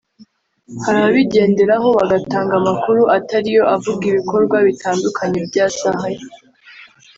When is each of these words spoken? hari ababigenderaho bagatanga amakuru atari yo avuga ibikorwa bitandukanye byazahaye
hari 0.83 0.97
ababigenderaho 0.99 1.87
bagatanga 1.97 2.53
amakuru 2.61 3.01
atari 3.17 3.47
yo 3.57 3.63
avuga 3.75 4.01
ibikorwa 4.11 4.57
bitandukanye 4.67 5.39
byazahaye 5.47 6.19